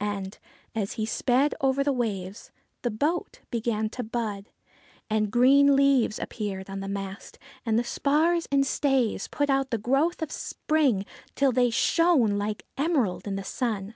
[0.00, 0.38] And,
[0.74, 2.50] as he sped over the waves,
[2.80, 4.48] the boat began to bud;
[5.10, 9.76] and green leaves appeared on the mast, and the spars and stays put out the
[9.76, 13.94] growth of spring, till they shone like emerald in the sun.